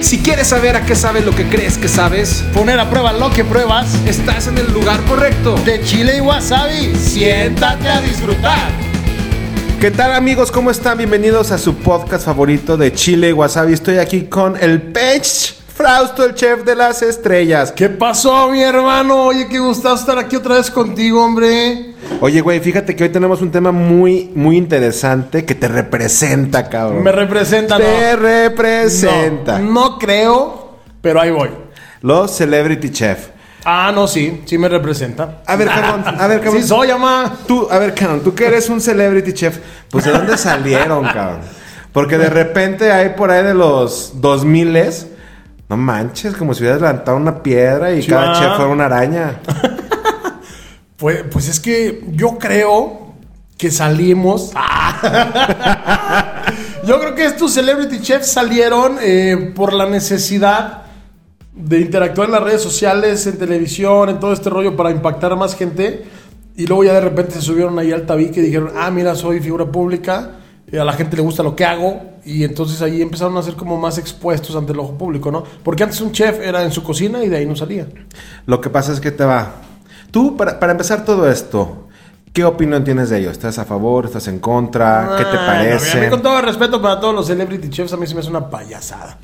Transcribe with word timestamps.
Si 0.00 0.18
quieres 0.18 0.48
saber 0.48 0.76
a 0.76 0.84
qué 0.84 0.94
sabes 0.96 1.24
lo 1.24 1.34
que 1.34 1.46
crees 1.48 1.76
que 1.78 1.88
sabes, 1.88 2.42
Poner 2.54 2.80
a 2.80 2.88
prueba 2.90 3.12
lo 3.12 3.30
que 3.30 3.44
pruebas. 3.44 3.94
estás 4.06 4.46
en 4.48 4.58
el 4.58 4.72
lugar 4.72 5.00
correcto. 5.04 5.54
De 5.64 5.80
chile 5.82 6.16
y 6.18 6.20
wasabi. 6.20 6.94
Siéntate 6.96 7.88
a 7.88 8.00
disfrutar. 8.00 8.68
¿Qué 9.80 9.90
tal 9.90 10.12
amigos? 10.12 10.50
¿Cómo 10.50 10.70
están? 10.70 10.98
Bienvenidos 10.98 11.52
a 11.52 11.58
su 11.58 11.74
podcast 11.76 12.24
favorito 12.26 12.76
de 12.76 12.92
Chile 12.92 13.30
y 13.30 13.32
Wasabi. 13.32 13.72
Estoy 13.72 13.96
aquí 13.96 14.24
con 14.24 14.56
el 14.60 14.82
Pech 14.82 15.54
Frausto, 15.80 16.26
el 16.26 16.34
chef 16.34 16.62
de 16.62 16.74
las 16.76 17.00
estrellas. 17.00 17.72
¿Qué 17.72 17.88
pasó, 17.88 18.50
mi 18.50 18.60
hermano? 18.62 19.24
Oye, 19.24 19.48
qué 19.48 19.58
gustazo 19.58 19.94
estar 19.94 20.18
aquí 20.18 20.36
otra 20.36 20.56
vez 20.56 20.70
contigo, 20.70 21.24
hombre. 21.24 21.94
Oye, 22.20 22.42
güey, 22.42 22.60
fíjate 22.60 22.94
que 22.94 23.04
hoy 23.04 23.08
tenemos 23.08 23.40
un 23.40 23.50
tema 23.50 23.72
muy, 23.72 24.30
muy 24.34 24.58
interesante 24.58 25.46
que 25.46 25.54
te 25.54 25.68
representa, 25.68 26.68
cabrón. 26.68 27.02
Me 27.02 27.10
representa, 27.12 27.78
Te 27.78 28.12
¿no? 28.12 28.16
representa. 28.20 29.58
No, 29.58 29.72
no 29.72 29.98
creo, 29.98 30.80
pero 31.00 31.18
ahí 31.18 31.30
voy. 31.30 31.48
Los 32.02 32.36
Celebrity 32.36 32.90
Chef. 32.90 33.28
Ah, 33.64 33.90
no, 33.94 34.06
sí, 34.06 34.42
sí 34.44 34.58
me 34.58 34.68
representa. 34.68 35.40
A 35.46 35.56
ver, 35.56 35.68
cabrón, 35.68 36.04
a 36.06 36.26
ver, 36.26 36.40
cabrón. 36.42 36.60
Sí 36.60 36.68
soy, 36.68 36.90
ama. 36.90 37.38
Tú, 37.48 37.66
a 37.70 37.78
ver, 37.78 37.94
cabrón, 37.94 38.20
tú 38.20 38.34
que 38.34 38.44
eres 38.44 38.68
un 38.68 38.82
Celebrity 38.82 39.32
Chef, 39.32 39.56
pues 39.90 40.04
¿de 40.04 40.10
dónde 40.10 40.36
salieron, 40.36 41.04
cabrón? 41.06 41.40
Porque 41.90 42.18
de 42.18 42.28
repente 42.28 42.92
hay 42.92 43.14
por 43.16 43.30
ahí 43.30 43.42
de 43.42 43.54
los 43.54 44.20
2000 44.20 44.76
no 45.70 45.76
manches, 45.76 46.34
como 46.34 46.52
si 46.52 46.64
hubieras 46.64 46.80
levantado 46.80 47.16
una 47.16 47.44
piedra 47.44 47.92
y 47.92 48.04
cada 48.04 48.38
chef 48.38 48.56
fuera 48.56 48.70
una 48.70 48.86
araña. 48.86 49.40
Pues, 50.96 51.24
pues 51.32 51.48
es 51.48 51.60
que 51.60 52.04
yo 52.12 52.36
creo 52.36 53.14
que 53.56 53.70
salimos. 53.70 54.52
yo 56.86 57.00
creo 57.00 57.14
que 57.14 57.24
estos 57.24 57.54
celebrity 57.54 58.02
chefs 58.02 58.30
salieron 58.30 58.98
eh, 59.00 59.50
por 59.56 59.72
la 59.72 59.86
necesidad 59.86 60.82
de 61.54 61.80
interactuar 61.80 62.28
en 62.28 62.32
las 62.32 62.42
redes 62.42 62.60
sociales, 62.60 63.26
en 63.26 63.38
televisión, 63.38 64.10
en 64.10 64.20
todo 64.20 64.34
este 64.34 64.50
rollo 64.50 64.76
para 64.76 64.90
impactar 64.90 65.32
a 65.32 65.36
más 65.36 65.56
gente. 65.56 66.04
Y 66.54 66.66
luego 66.66 66.84
ya 66.84 66.92
de 66.92 67.00
repente 67.00 67.32
se 67.32 67.40
subieron 67.40 67.78
ahí 67.78 67.92
al 67.92 68.04
tabique 68.04 68.40
y 68.40 68.42
dijeron, 68.42 68.72
ah, 68.76 68.90
mira, 68.90 69.14
soy 69.14 69.40
figura 69.40 69.64
pública, 69.64 70.32
y 70.70 70.76
a 70.76 70.84
la 70.84 70.92
gente 70.92 71.16
le 71.16 71.22
gusta 71.22 71.42
lo 71.42 71.56
que 71.56 71.64
hago. 71.64 72.09
Y 72.24 72.44
entonces 72.44 72.82
ahí 72.82 73.00
empezaron 73.00 73.36
a 73.36 73.42
ser 73.42 73.54
como 73.54 73.76
más 73.78 73.98
expuestos 73.98 74.54
ante 74.54 74.72
el 74.72 74.78
ojo 74.78 74.96
público, 74.96 75.30
¿no? 75.30 75.42
Porque 75.62 75.82
antes 75.82 76.00
un 76.00 76.12
chef 76.12 76.40
era 76.40 76.62
en 76.62 76.72
su 76.72 76.82
cocina 76.82 77.22
y 77.24 77.28
de 77.28 77.38
ahí 77.38 77.46
no 77.46 77.56
salía. 77.56 77.86
Lo 78.46 78.60
que 78.60 78.68
pasa 78.68 78.92
es 78.92 79.00
que 79.00 79.10
te 79.10 79.24
va. 79.24 79.54
Tú, 80.10 80.36
para, 80.36 80.58
para 80.58 80.72
empezar 80.72 81.04
todo 81.04 81.30
esto, 81.30 81.88
¿qué 82.32 82.44
opinión 82.44 82.84
tienes 82.84 83.10
de 83.10 83.18
ello? 83.18 83.30
¿Estás 83.30 83.58
a 83.58 83.64
favor? 83.64 84.06
¿Estás 84.06 84.28
en 84.28 84.38
contra? 84.38 85.14
¿Qué 85.16 85.24
te 85.24 85.38
Ay, 85.38 85.46
parece? 85.46 85.98
A 85.98 86.02
mí, 86.02 86.10
con 86.10 86.22
todo 86.22 86.38
el 86.38 86.44
respeto 86.44 86.82
para 86.82 87.00
todos 87.00 87.14
los 87.14 87.26
celebrity 87.26 87.70
chefs, 87.70 87.92
a 87.92 87.96
mí 87.96 88.06
se 88.06 88.14
me 88.14 88.20
hace 88.20 88.30
una 88.30 88.50
payasada. 88.50 89.18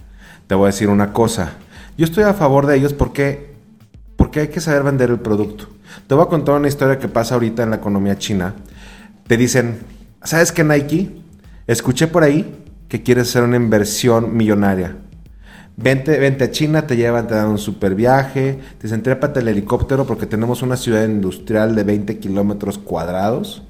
Te 0.47 0.55
voy 0.55 0.65
a 0.65 0.67
decir 0.69 0.89
una 0.89 1.13
cosa. 1.13 1.53
Yo 1.99 2.05
estoy 2.05 2.25
a 2.25 2.35
favor 2.35 2.67
de 2.67 2.77
ellos 2.77 2.93
porque, 2.93 3.55
porque 4.17 4.41
hay 4.41 4.49
que 4.49 4.61
saber 4.61 4.83
vender 4.85 5.11
el 5.11 5.21
producto. 5.21 5.67
Te 6.07 6.15
voy 6.15 6.25
a 6.25 6.29
contar 6.29 6.55
una 6.55 6.69
historia 6.69 6.99
que 6.99 7.09
pasa 7.09 7.35
ahorita 7.35 7.63
en 7.63 7.71
la 7.71 7.77
economía 7.77 8.17
china. 8.17 8.55
Te 9.27 9.37
dicen, 9.37 9.81
¿sabes 10.23 10.53
qué 10.53 10.63
Nike? 10.63 11.21
Escuché 11.67 12.07
por 12.07 12.23
ahí 12.23 12.65
que 12.89 13.03
quieres 13.03 13.29
hacer 13.29 13.43
una 13.43 13.57
inversión 13.57 14.37
millonaria. 14.37 14.97
Vente, 15.79 16.19
vente 16.19 16.45
a 16.45 16.51
China, 16.51 16.87
te 16.87 16.97
llevan, 16.97 17.27
te 17.27 17.35
dan 17.35 17.49
un 17.49 17.59
super 17.59 17.95
viaje, 17.95 18.59
te 18.79 18.85
dicen, 18.85 19.03
trépate 19.03 19.41
el 19.41 19.49
helicóptero 19.49 20.07
porque 20.07 20.25
tenemos 20.25 20.63
una 20.63 20.77
ciudad 20.77 21.05
industrial 21.05 21.75
de 21.75 21.85
20 21.85 22.19
kilómetros 22.19 22.79
cuadrados. 22.79 23.63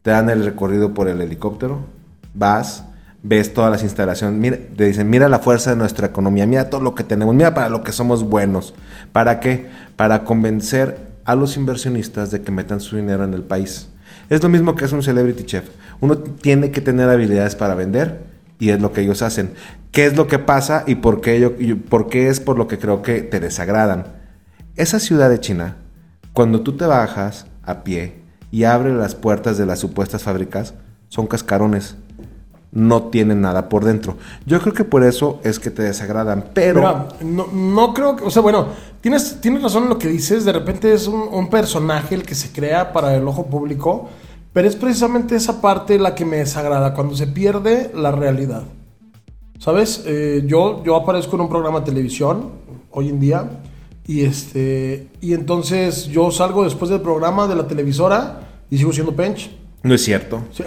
Te 0.00 0.10
dan 0.10 0.30
el 0.30 0.42
recorrido 0.42 0.94
por 0.94 1.06
el 1.06 1.20
helicóptero, 1.20 1.84
vas, 2.32 2.84
ves 3.22 3.52
todas 3.52 3.70
las 3.70 3.82
instalaciones, 3.82 4.74
te 4.74 4.86
dicen, 4.86 5.10
mira 5.10 5.28
la 5.28 5.40
fuerza 5.40 5.70
de 5.70 5.76
nuestra 5.76 6.06
economía, 6.06 6.46
mira 6.46 6.70
todo 6.70 6.80
lo 6.80 6.94
que 6.94 7.04
tenemos, 7.04 7.34
mira 7.34 7.52
para 7.52 7.68
lo 7.68 7.82
que 7.82 7.92
somos 7.92 8.24
buenos. 8.24 8.72
¿Para 9.12 9.38
qué? 9.38 9.66
Para 9.96 10.24
convencer 10.24 11.08
a 11.26 11.34
los 11.34 11.58
inversionistas 11.58 12.30
de 12.30 12.40
que 12.40 12.52
metan 12.52 12.80
su 12.80 12.96
dinero 12.96 13.24
en 13.24 13.34
el 13.34 13.42
país. 13.42 13.88
Es 14.30 14.42
lo 14.42 14.48
mismo 14.48 14.74
que 14.74 14.86
es 14.86 14.92
un 14.92 15.02
celebrity 15.02 15.44
chef. 15.44 15.68
Uno 16.00 16.16
tiene 16.16 16.70
que 16.70 16.80
tener 16.80 17.10
habilidades 17.10 17.54
para 17.54 17.74
vender 17.74 18.27
y 18.58 18.70
es 18.70 18.80
lo 18.80 18.92
que 18.92 19.02
ellos 19.02 19.22
hacen. 19.22 19.52
¿Qué 19.92 20.06
es 20.06 20.16
lo 20.16 20.26
que 20.26 20.38
pasa 20.38 20.84
y 20.86 20.96
por 20.96 21.20
qué, 21.20 21.40
yo, 21.40 21.52
y 21.58 21.74
por 21.74 22.08
qué 22.08 22.28
es 22.28 22.40
por 22.40 22.58
lo 22.58 22.68
que 22.68 22.78
creo 22.78 23.02
que 23.02 23.22
te 23.22 23.40
desagradan? 23.40 24.06
Esa 24.76 25.00
ciudad 25.00 25.30
de 25.30 25.40
China, 25.40 25.76
cuando 26.32 26.60
tú 26.60 26.76
te 26.76 26.86
bajas 26.86 27.46
a 27.62 27.82
pie 27.82 28.22
y 28.50 28.64
abres 28.64 28.94
las 28.94 29.14
puertas 29.14 29.58
de 29.58 29.66
las 29.66 29.78
supuestas 29.78 30.22
fábricas, 30.22 30.74
son 31.08 31.26
cascarones. 31.26 31.96
No 32.70 33.04
tienen 33.04 33.40
nada 33.40 33.70
por 33.70 33.84
dentro. 33.84 34.18
Yo 34.44 34.60
creo 34.60 34.74
que 34.74 34.84
por 34.84 35.02
eso 35.02 35.40
es 35.42 35.58
que 35.58 35.70
te 35.70 35.82
desagradan. 35.82 36.44
Pero 36.52 37.08
no, 37.22 37.46
no 37.46 37.94
creo 37.94 38.14
que, 38.14 38.24
o 38.24 38.30
sea, 38.30 38.42
bueno, 38.42 38.68
tienes, 39.00 39.40
tienes 39.40 39.62
razón 39.62 39.84
en 39.84 39.88
lo 39.88 39.98
que 39.98 40.08
dices, 40.08 40.44
de 40.44 40.52
repente 40.52 40.92
es 40.92 41.06
un, 41.08 41.28
un 41.32 41.48
personaje 41.48 42.14
el 42.14 42.24
que 42.24 42.34
se 42.34 42.52
crea 42.52 42.92
para 42.92 43.16
el 43.16 43.26
ojo 43.26 43.46
público, 43.46 44.10
pero 44.58 44.66
es 44.66 44.74
precisamente 44.74 45.36
esa 45.36 45.60
parte 45.60 46.00
la 46.00 46.16
que 46.16 46.24
me 46.24 46.38
desagrada, 46.38 46.92
cuando 46.92 47.14
se 47.14 47.28
pierde 47.28 47.92
la 47.94 48.10
realidad. 48.10 48.64
¿Sabes? 49.60 50.02
Eh, 50.04 50.42
yo, 50.48 50.82
yo 50.84 50.96
aparezco 50.96 51.36
en 51.36 51.42
un 51.42 51.48
programa 51.48 51.78
de 51.78 51.86
televisión 51.86 52.50
hoy 52.90 53.08
en 53.08 53.20
día 53.20 53.48
y, 54.04 54.24
este, 54.24 55.06
y 55.20 55.34
entonces 55.34 56.06
yo 56.08 56.32
salgo 56.32 56.64
después 56.64 56.90
del 56.90 57.00
programa 57.02 57.46
de 57.46 57.54
la 57.54 57.68
televisora 57.68 58.40
y 58.68 58.78
sigo 58.78 58.92
siendo 58.92 59.14
Pench. 59.14 59.48
no 59.84 59.94
es 59.94 60.02
cierto. 60.02 60.42
Sí, 60.52 60.64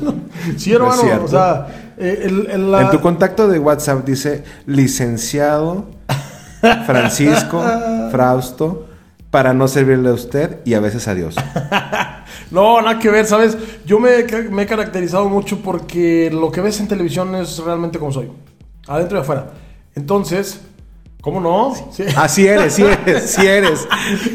Sí, 0.56 0.72
hermano, 0.72 1.02
cierto. 1.02 1.24
o 1.26 1.28
sea, 1.28 1.92
eh, 1.98 2.20
el- 2.22 2.46
el- 2.50 2.72
la- 2.72 2.82
En 2.84 2.90
tu 2.90 3.02
contacto 3.02 3.48
de 3.48 3.58
WhatsApp 3.58 4.02
dice 4.06 4.44
licenciado 4.64 5.84
Francisco 6.86 7.62
Frausto 8.10 8.86
para 9.30 9.52
no 9.52 9.68
servirle 9.68 10.08
a 10.08 10.14
usted 10.14 10.60
y 10.64 10.72
a 10.72 10.80
veces 10.80 11.06
a 11.06 11.14
Dios. 11.14 11.36
No, 12.50 12.80
nada 12.80 12.98
que 12.98 13.10
ver, 13.10 13.26
¿sabes? 13.26 13.56
Yo 13.84 13.98
me, 13.98 14.24
me 14.50 14.62
he 14.62 14.66
caracterizado 14.66 15.28
mucho 15.28 15.60
porque 15.60 16.30
lo 16.32 16.50
que 16.50 16.60
ves 16.60 16.80
en 16.80 16.88
televisión 16.88 17.34
es 17.34 17.58
realmente 17.58 17.98
como 17.98 18.12
soy. 18.12 18.30
Adentro 18.86 19.18
y 19.18 19.20
afuera. 19.20 19.48
Entonces, 19.94 20.60
¿cómo 21.20 21.40
no? 21.40 21.74
Sí. 21.92 22.04
Así 22.16 22.46
eres, 22.46 22.74
sí 22.74 22.84
eres, 22.84 23.30
sí 23.30 23.46
eres. 23.46 23.88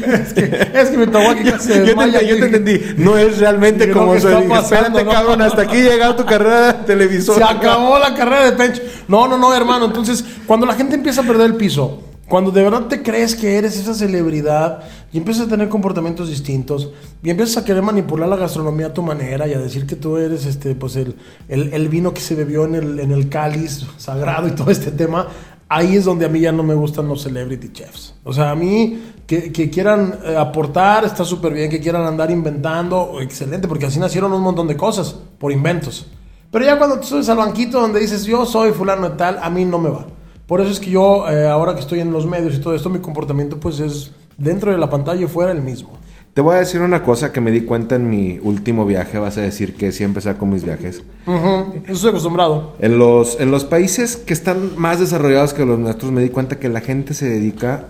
es, 0.06 0.32
que, 0.34 0.68
es 0.74 0.90
que 0.90 0.98
me 0.98 1.06
tocó 1.06 1.30
aquí 1.30 1.44
casi 1.44 1.68
se 1.68 1.74
Yo 1.78 1.80
te, 1.80 1.86
desmaya. 1.86 2.20
entendí, 2.20 2.28
yo 2.28 2.38
te 2.38 2.56
entendí. 2.56 3.02
No 3.02 3.16
es 3.16 3.38
realmente 3.38 3.90
como 3.90 4.18
soy. 4.20 4.44
Espérate, 4.52 5.04
¿no? 5.04 5.10
cabrón, 5.10 5.40
hasta 5.42 5.62
aquí 5.62 5.76
llega 5.80 6.14
tu 6.16 6.24
carrera 6.26 6.72
de 6.72 6.84
televisor. 6.84 7.36
Se 7.36 7.44
acabó 7.44 7.98
la 7.98 8.14
carrera 8.14 8.50
de 8.50 8.52
Pench. 8.52 8.82
No, 9.08 9.26
no, 9.28 9.38
no, 9.38 9.54
hermano. 9.54 9.86
Entonces, 9.86 10.24
cuando 10.46 10.66
la 10.66 10.74
gente 10.74 10.96
empieza 10.96 11.22
a 11.22 11.24
perder 11.24 11.46
el 11.46 11.56
piso, 11.56 12.02
cuando 12.28 12.50
de 12.50 12.62
verdad 12.62 12.86
te 12.86 13.02
crees 13.02 13.34
que 13.34 13.56
eres 13.58 13.76
esa 13.78 13.92
celebridad 13.94 14.80
y 15.12 15.18
empiezas 15.18 15.46
a 15.46 15.50
tener 15.50 15.68
comportamientos 15.68 16.28
distintos 16.28 16.90
y 17.22 17.28
empiezas 17.30 17.58
a 17.58 17.64
querer 17.64 17.82
manipular 17.82 18.28
la 18.28 18.36
gastronomía 18.36 18.86
a 18.86 18.94
tu 18.94 19.02
manera 19.02 19.46
y 19.46 19.52
a 19.54 19.58
decir 19.58 19.86
que 19.86 19.96
tú 19.96 20.16
eres 20.16 20.46
este, 20.46 20.74
pues 20.74 20.96
el, 20.96 21.16
el- 21.48 21.88
vino 21.88 22.14
que 22.14 22.20
se 22.20 22.34
bebió 22.34 22.64
en 22.64 22.74
el, 22.76 23.00
en 23.00 23.10
el 23.12 23.28
cáliz 23.28 23.84
sagrado 23.98 24.48
y 24.48 24.52
todo 24.52 24.70
este 24.70 24.92
tema, 24.92 25.26
ahí 25.68 25.96
es 25.96 26.04
donde 26.06 26.24
a 26.24 26.28
mí 26.30 26.40
ya 26.40 26.52
no 26.52 26.62
me 26.62 26.74
gustan 26.74 27.06
los 27.08 27.22
celebrity 27.22 27.70
chefs. 27.72 28.14
O 28.24 28.32
sea, 28.32 28.50
a 28.50 28.54
mí 28.54 29.02
que, 29.26 29.52
que 29.52 29.68
quieran 29.68 30.18
eh, 30.24 30.36
aportar 30.36 31.04
está 31.04 31.24
súper 31.24 31.52
bien, 31.52 31.68
que 31.68 31.80
quieran 31.80 32.02
andar 32.06 32.30
inventando, 32.30 33.20
excelente, 33.20 33.68
porque 33.68 33.86
así 33.86 33.98
nacieron 33.98 34.32
un 34.32 34.40
montón 34.42 34.68
de 34.68 34.76
cosas 34.76 35.14
por 35.38 35.52
inventos. 35.52 36.06
Pero 36.50 36.64
ya 36.64 36.78
cuando 36.78 36.98
te 37.00 37.06
subes 37.06 37.28
al 37.28 37.36
banquito 37.38 37.80
donde 37.80 38.00
dices 38.00 38.24
yo 38.24 38.46
soy 38.46 38.72
fulano 38.72 39.10
de 39.10 39.16
tal, 39.16 39.38
a 39.42 39.50
mí 39.50 39.64
no 39.66 39.78
me 39.78 39.90
va. 39.90 40.06
Por 40.52 40.60
eso 40.60 40.70
es 40.70 40.80
que 40.80 40.90
yo, 40.90 41.26
eh, 41.30 41.48
ahora 41.48 41.72
que 41.72 41.80
estoy 41.80 42.00
en 42.00 42.12
los 42.12 42.26
medios 42.26 42.54
y 42.54 42.58
todo 42.58 42.74
esto, 42.74 42.90
mi 42.90 42.98
comportamiento 42.98 43.58
pues 43.58 43.80
es 43.80 44.10
dentro 44.36 44.70
de 44.70 44.76
la 44.76 44.90
pantalla 44.90 45.22
y 45.22 45.26
fuera 45.26 45.50
el 45.50 45.62
mismo. 45.62 45.92
Te 46.34 46.42
voy 46.42 46.56
a 46.56 46.58
decir 46.58 46.82
una 46.82 47.02
cosa 47.02 47.32
que 47.32 47.40
me 47.40 47.50
di 47.50 47.62
cuenta 47.62 47.94
en 47.94 48.10
mi 48.10 48.38
último 48.38 48.84
viaje. 48.84 49.18
Vas 49.18 49.38
a 49.38 49.40
decir 49.40 49.74
que 49.74 49.92
siempre 49.92 50.20
saco 50.20 50.44
mis 50.44 50.62
viajes. 50.62 51.04
Ujú, 51.26 51.80
Eso 51.84 51.92
estoy 51.94 52.10
acostumbrado. 52.10 52.74
En 52.80 52.98
los, 52.98 53.40
en 53.40 53.50
los 53.50 53.64
países 53.64 54.18
que 54.18 54.34
están 54.34 54.72
más 54.76 55.00
desarrollados 55.00 55.54
que 55.54 55.64
los 55.64 55.78
nuestros, 55.78 56.12
me 56.12 56.20
di 56.20 56.28
cuenta 56.28 56.58
que 56.58 56.68
la 56.68 56.82
gente 56.82 57.14
se 57.14 57.30
dedica 57.30 57.86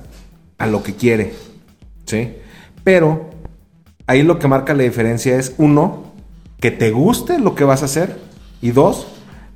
a 0.56 0.68
lo 0.68 0.84
que 0.84 0.94
quiere. 0.94 1.32
¿Sí? 2.06 2.32
Pero 2.84 3.30
ahí 4.06 4.22
lo 4.22 4.38
que 4.38 4.46
marca 4.46 4.72
la 4.72 4.84
diferencia 4.84 5.36
es, 5.36 5.56
uno, 5.58 6.12
que 6.60 6.70
te 6.70 6.92
guste 6.92 7.40
lo 7.40 7.56
que 7.56 7.64
vas 7.64 7.82
a 7.82 7.86
hacer. 7.86 8.20
Y 8.60 8.70
dos, 8.70 9.08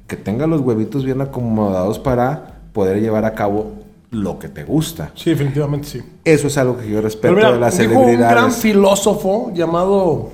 que 0.09 0.17
tenga 0.17 0.49
los 0.49 0.61
huevitos 0.61 1.05
bien 1.05 1.21
acomodados 1.21 2.01
para 2.01 2.56
poder 2.77 3.01
llevar 3.01 3.25
a 3.25 3.33
cabo 3.33 3.73
lo 4.11 4.39
que 4.39 4.51
te 4.51 4.63
gusta. 4.65 5.11
Sí, 5.15 5.31
definitivamente 5.31 5.89
sí. 5.89 6.03
Eso 6.23 6.49
es 6.49 6.59
algo 6.59 6.77
que 6.77 6.91
yo 6.91 7.01
respeto 7.01 7.35
mira, 7.35 7.53
de 7.53 7.59
las 7.59 7.79
dijo 7.79 7.99
un 7.99 8.19
gran 8.19 8.19
celebridades. 8.19 8.57
filósofo 8.57 9.51
llamado 9.55 10.31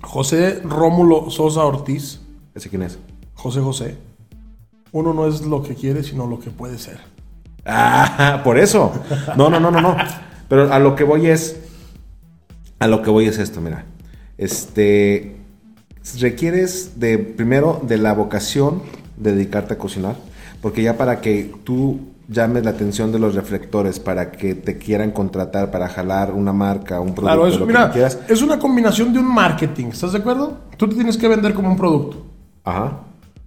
José 0.00 0.60
Rómulo 0.62 1.28
Sosa 1.28 1.64
Ortiz. 1.64 2.20
¿Ese 2.54 2.68
quién 2.68 2.82
es? 2.82 3.00
José 3.34 3.60
José. 3.60 3.96
Uno 4.92 5.12
no 5.12 5.26
es 5.26 5.40
lo 5.40 5.60
que 5.64 5.74
quiere, 5.74 6.04
sino 6.04 6.28
lo 6.28 6.38
que 6.38 6.50
puede 6.50 6.78
ser. 6.78 7.00
Ah, 7.66 8.42
por 8.44 8.56
eso. 8.56 8.92
No, 9.36 9.50
no, 9.50 9.58
no, 9.58 9.72
no, 9.72 9.80
no. 9.80 9.96
Pero 10.48 10.72
a 10.72 10.78
lo 10.78 10.94
que 10.94 11.02
voy 11.02 11.26
es. 11.26 11.56
A 12.78 12.86
lo 12.86 13.02
que 13.02 13.10
voy 13.10 13.26
es 13.26 13.38
esto, 13.38 13.60
mira. 13.60 13.86
Este. 14.38 15.36
Requieres 16.20 17.00
de, 17.00 17.18
primero, 17.18 17.80
de 17.82 17.98
la 17.98 18.14
vocación 18.14 18.82
de 19.16 19.32
dedicarte 19.34 19.74
a 19.74 19.78
cocinar. 19.78 20.14
Porque 20.60 20.82
ya 20.82 20.96
para 20.96 21.20
que 21.20 21.52
tú 21.64 21.98
llames 22.28 22.64
la 22.64 22.70
atención 22.70 23.10
de 23.12 23.18
los 23.18 23.34
reflectores, 23.34 23.98
para 23.98 24.30
que 24.30 24.54
te 24.54 24.78
quieran 24.78 25.10
contratar, 25.10 25.70
para 25.70 25.88
jalar 25.88 26.32
una 26.32 26.52
marca, 26.52 27.00
un 27.00 27.14
producto, 27.14 27.22
Claro, 27.22 27.46
eso, 27.46 27.58
lo 27.60 27.66
que 27.66 27.72
mira, 27.72 27.90
quieras. 27.90 28.18
es 28.28 28.40
una 28.42 28.58
combinación 28.58 29.12
de 29.12 29.18
un 29.18 29.26
marketing, 29.26 29.86
¿estás 29.86 30.12
de 30.12 30.18
acuerdo? 30.18 30.58
Tú 30.76 30.88
te 30.88 30.94
tienes 30.94 31.16
que 31.16 31.26
vender 31.28 31.54
como 31.54 31.70
un 31.70 31.76
producto. 31.76 32.24
Ajá. 32.64 33.00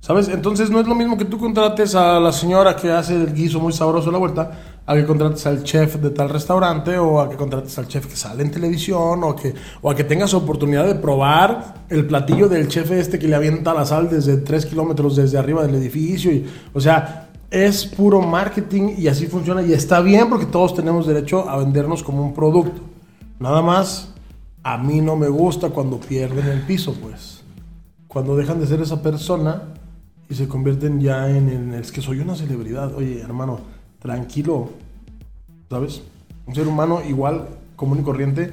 ¿Sabes? 0.03 0.27
Entonces 0.27 0.69
no 0.69 0.81
es 0.81 0.85
lo 0.85 0.95
mismo 0.95 1.17
que 1.17 1.23
tú 1.23 1.37
contrates 1.37 1.95
a 1.95 2.19
la 2.19 2.33
señora 2.33 2.75
que 2.75 2.91
hace 2.91 3.15
el 3.15 3.33
guiso 3.33 3.61
muy 3.61 3.71
sabroso 3.71 4.09
a 4.09 4.11
la 4.11 4.17
vuelta, 4.17 4.51
a 4.85 4.95
que 4.95 5.05
contrates 5.05 5.47
al 5.47 5.63
chef 5.63 5.95
de 5.95 6.09
tal 6.09 6.27
restaurante, 6.27 6.97
o 6.97 7.21
a 7.21 7.29
que 7.29 7.37
contrates 7.37 7.77
al 7.77 7.87
chef 7.87 8.07
que 8.07 8.17
sale 8.17 8.43
en 8.43 8.51
televisión, 8.51 9.23
o, 9.23 9.33
que, 9.33 9.53
o 9.81 9.89
a 9.89 9.95
que 9.95 10.03
tengas 10.03 10.33
oportunidad 10.33 10.85
de 10.85 10.95
probar 10.95 11.85
el 11.87 12.05
platillo 12.05 12.49
del 12.49 12.67
chef 12.67 12.91
este 12.91 13.17
que 13.17 13.29
le 13.29 13.35
avienta 13.37 13.73
la 13.73 13.85
sal 13.85 14.09
desde 14.09 14.35
3 14.35 14.65
kilómetros 14.65 15.15
desde 15.15 15.37
arriba 15.37 15.65
del 15.65 15.75
edificio. 15.75 16.31
O 16.73 16.81
sea, 16.81 17.29
es 17.49 17.85
puro 17.85 18.19
marketing 18.19 18.95
y 18.97 19.07
así 19.07 19.27
funciona. 19.27 19.61
Y 19.61 19.71
está 19.71 20.01
bien 20.01 20.27
porque 20.27 20.47
todos 20.47 20.75
tenemos 20.75 21.07
derecho 21.07 21.49
a 21.49 21.55
vendernos 21.55 22.03
como 22.03 22.23
un 22.23 22.33
producto. 22.33 22.81
Nada 23.39 23.61
más, 23.61 24.13
a 24.63 24.77
mí 24.77 24.99
no 24.99 25.15
me 25.15 25.29
gusta 25.29 25.69
cuando 25.69 25.97
pierden 25.97 26.45
el 26.47 26.59
piso, 26.63 26.93
pues 27.01 27.41
cuando 28.09 28.35
dejan 28.35 28.59
de 28.59 28.67
ser 28.67 28.81
esa 28.81 29.01
persona 29.01 29.61
y 30.33 30.35
se 30.35 30.47
convierten 30.47 30.99
ya 30.99 31.29
en, 31.29 31.47
en- 31.47 31.73
es 31.75 31.91
que 31.91 32.01
soy 32.01 32.19
una 32.19 32.33
celebridad. 32.35 32.95
Oye, 32.95 33.21
hermano, 33.21 33.59
tranquilo, 33.99 34.69
¿sabes? 35.69 36.01
Un 36.47 36.55
ser 36.55 36.67
humano 36.67 37.01
igual, 37.07 37.47
común 37.75 37.99
y 37.99 38.01
corriente, 38.01 38.51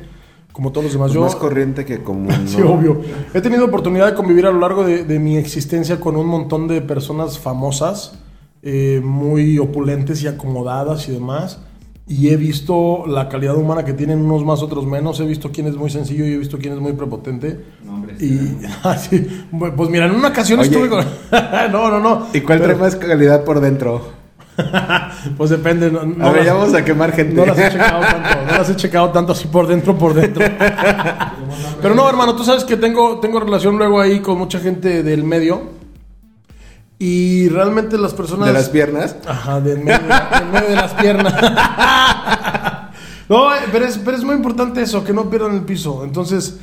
como 0.52 0.72
todos 0.72 0.84
los 0.84 0.92
demás. 0.92 1.10
Yo, 1.12 1.22
Más 1.22 1.34
corriente 1.36 1.86
que 1.86 2.02
común. 2.02 2.28
sí, 2.46 2.58
¿no? 2.58 2.74
obvio. 2.74 3.00
He 3.32 3.40
tenido 3.40 3.64
oportunidad 3.64 4.08
de 4.08 4.14
convivir 4.14 4.44
a 4.46 4.50
lo 4.50 4.60
largo 4.60 4.84
de, 4.84 5.04
de 5.04 5.18
mi 5.18 5.38
existencia 5.38 5.98
con 6.00 6.16
un 6.16 6.26
montón 6.26 6.68
de 6.68 6.82
personas 6.82 7.38
famosas, 7.38 8.18
eh, 8.62 9.00
muy 9.02 9.58
opulentes 9.58 10.22
y 10.22 10.26
acomodadas 10.26 11.08
y 11.08 11.12
demás. 11.12 11.60
Y 12.12 12.28
he 12.30 12.36
visto 12.36 13.04
la 13.06 13.28
calidad 13.28 13.54
humana 13.56 13.84
que 13.84 13.92
tienen 13.92 14.20
unos 14.20 14.44
más, 14.44 14.62
otros 14.62 14.84
menos. 14.84 15.20
He 15.20 15.24
visto 15.26 15.52
quién 15.52 15.68
es 15.68 15.76
muy 15.76 15.90
sencillo 15.90 16.26
y 16.26 16.32
he 16.32 16.38
visto 16.38 16.58
quién 16.58 16.72
es 16.74 16.80
muy 16.80 16.92
prepotente. 16.94 17.64
y, 18.18 18.56
Ah, 18.82 18.96
sí. 18.96 19.44
Bueno, 19.52 19.76
Pues 19.76 19.90
mira, 19.90 20.06
en 20.06 20.16
una 20.16 20.28
ocasión 20.28 20.58
Oye. 20.58 20.68
estuve 20.70 20.88
con... 20.88 21.04
no, 21.72 21.88
no, 21.88 22.00
no. 22.00 22.26
¿Y 22.32 22.40
cuál 22.40 22.58
Pero, 22.58 22.70
trae 22.74 22.80
más 22.82 22.96
calidad 22.96 23.44
por 23.44 23.60
dentro? 23.60 24.18
Pues 25.38 25.50
depende. 25.50 25.90
No, 25.90 26.04
no 26.04 26.26
a 26.26 26.30
ver, 26.30 26.38
las- 26.38 26.46
ya 26.46 26.54
vamos 26.54 26.74
a 26.74 26.84
quemar 26.84 27.12
gente. 27.12 27.34
no 27.34 27.46
las 27.46 27.58
he 27.58 27.70
checado 27.70 28.00
tanto, 28.00 28.28
no 28.46 28.58
las 28.58 28.70
he 28.70 28.76
checado 28.76 29.08
tanto 29.10 29.32
así 29.32 29.46
por 29.48 29.66
dentro, 29.68 29.96
por 29.96 30.12
dentro. 30.12 30.44
Pero 31.80 31.94
no, 31.94 32.08
hermano, 32.08 32.34
tú 32.34 32.44
sabes 32.44 32.64
que 32.64 32.76
tengo, 32.76 33.20
tengo 33.20 33.40
relación 33.40 33.78
luego 33.78 34.00
ahí 34.00 34.20
con 34.20 34.36
mucha 34.36 34.58
gente 34.58 35.02
del 35.02 35.24
medio. 35.24 35.78
Y 37.02 37.48
realmente 37.48 37.96
las 37.96 38.12
personas. 38.12 38.48
¿De 38.48 38.52
las 38.52 38.68
piernas? 38.68 39.16
Ajá, 39.26 39.58
del 39.62 39.78
medio, 39.78 39.98
del 39.98 40.48
medio 40.52 40.68
de 40.68 40.76
las 40.76 40.92
piernas. 40.92 41.32
no, 43.30 43.48
pero 43.72 43.86
es, 43.86 43.96
pero 43.96 44.18
es 44.18 44.22
muy 44.22 44.34
importante 44.36 44.82
eso, 44.82 45.02
que 45.02 45.14
no 45.14 45.30
pierdan 45.30 45.54
el 45.54 45.62
piso. 45.62 46.04
Entonces, 46.04 46.58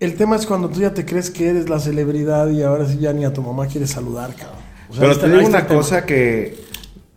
el 0.00 0.14
tema 0.14 0.36
es 0.36 0.46
cuando 0.46 0.70
tú 0.70 0.80
ya 0.80 0.94
te 0.94 1.04
crees 1.04 1.30
que 1.30 1.50
eres 1.50 1.68
la 1.68 1.78
celebridad 1.78 2.48
y 2.48 2.62
ahora 2.62 2.86
sí 2.86 2.96
ya 2.96 3.12
ni 3.12 3.26
a 3.26 3.34
tu 3.34 3.42
mamá 3.42 3.66
quieres 3.66 3.90
saludar, 3.90 4.34
cabrón. 4.34 4.56
O 4.88 4.94
sea, 4.94 5.02
ahí 5.02 5.08
Pero 5.10 5.20
te 5.20 5.36
digo 5.36 5.46
una 5.46 5.66
tema. 5.66 5.78
cosa 5.78 6.06
que... 6.06 6.64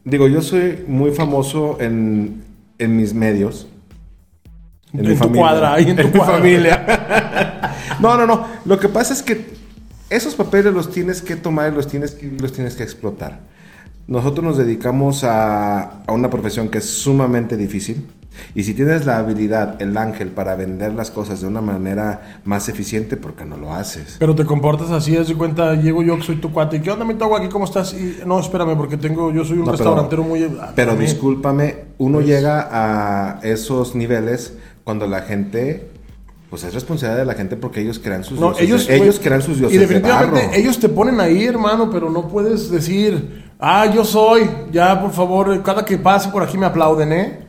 Digo, 0.04 0.28
yo 0.28 0.42
soy 0.42 0.84
muy 0.86 1.12
famoso 1.12 1.78
en, 1.80 2.44
en 2.78 2.98
mis 2.98 3.14
medios. 3.14 3.70
En, 4.92 5.04
mi 5.04 5.08
tu 5.14 5.16
familia. 5.16 5.42
cuadra, 5.42 5.74
ahí 5.76 5.90
en 5.92 5.96
tu 5.96 6.12
cuadra. 6.12 6.36
familia. 6.36 7.76
no, 8.02 8.18
no, 8.18 8.26
no. 8.26 8.48
Lo 8.66 8.78
que 8.78 8.90
pasa 8.90 9.14
es 9.14 9.24
que 9.24 9.59
esos 10.10 10.36
papeles 10.36 10.74
los 10.74 10.90
tienes 10.92 11.22
que 11.22 11.36
tomar 11.36 11.72
y 11.72 11.76
los 11.76 11.88
tienes 11.88 12.12
que, 12.12 12.28
los 12.40 12.52
tienes 12.54 12.76
que 12.76 12.84
explotar. 12.84 13.40
Nosotros 14.08 14.44
nos 14.44 14.58
dedicamos 14.58 15.24
a, 15.24 16.02
a 16.08 16.12
una 16.14 16.30
profesión 16.32 16.70
que 16.70 16.80
es 16.80 16.86
sumamente 16.90 17.56
difícil. 17.58 18.08
Y 18.56 18.64
si 18.64 18.74
tienes 18.74 19.06
la 19.06 19.18
habilidad, 19.18 19.82
el 19.82 19.98
ángel, 19.98 20.30
para 20.30 20.56
vender 20.56 20.94
las 20.94 21.12
cosas 21.12 21.42
de 21.42 21.48
una 21.48 21.62
manera 21.62 22.40
más 22.46 22.70
eficiente, 22.70 23.18
¿por 23.18 23.34
qué 23.34 23.44
no 23.44 23.58
lo 23.58 23.74
haces? 23.74 24.16
Pero 24.18 24.34
te 24.34 24.46
comportas 24.46 24.92
así, 24.92 25.18
haz 25.18 25.28
de 25.28 25.36
cuenta, 25.36 25.76
llego 25.76 26.02
yo 26.04 26.16
que 26.16 26.24
soy 26.24 26.38
tu 26.38 26.52
cuate. 26.52 26.78
¿Y 26.78 26.80
qué 26.80 26.90
onda, 26.92 27.04
mi 27.06 27.16
agua 27.22 27.40
aquí? 27.40 27.50
¿Cómo 27.50 27.66
estás? 27.66 27.94
Y, 27.94 28.20
no, 28.26 28.40
espérame, 28.40 28.78
porque 28.78 28.98
tengo, 28.98 29.32
yo 29.34 29.44
soy 29.44 29.54
un 29.58 29.66
No, 29.66 29.72
pero- 29.72 29.78
restaurantero 29.78 30.24
muy... 30.24 30.44
ah, 30.44 30.72
Pero 30.76 30.92
para 30.92 31.00
mí. 31.00 31.06
discúlpame, 31.06 31.76
uno 31.98 32.22
llega 32.22 32.68
a 32.72 33.40
esos 33.44 33.94
niveles 33.94 34.54
cuando 34.86 35.06
la 35.06 35.22
gente, 35.22 35.90
pues 36.50 36.64
es 36.64 36.74
responsabilidad 36.74 37.20
de 37.20 37.26
la 37.26 37.34
gente 37.36 37.56
porque 37.58 37.82
ellos 37.82 38.00
crean 38.00 38.24
sus 38.24 38.40
No, 38.40 38.48
dioses. 38.48 38.64
ellos, 38.66 38.90
ellos 38.90 39.20
crean 39.24 39.42
sus 39.42 39.58
dioses. 39.60 39.76
Y 39.76 39.80
de 39.80 39.86
definitivamente 39.86 40.42
barro. 40.48 40.54
ellos 40.58 40.80
te 40.80 40.90
ponen 40.90 41.20
ahí, 41.22 41.46
hermano, 41.46 41.90
pero 41.92 42.10
no 42.10 42.28
puedes 42.28 42.72
decir, 42.72 43.52
ah, 43.60 43.86
yo 43.86 44.04
soy, 44.04 44.50
ya, 44.72 45.00
por 45.02 45.12
favor, 45.12 45.62
cada 45.64 45.86
que 45.86 45.98
pase 45.98 46.30
por 46.30 46.42
aquí 46.44 46.58
me 46.58 46.66
aplauden, 46.66 47.14
¿eh? 47.14 47.40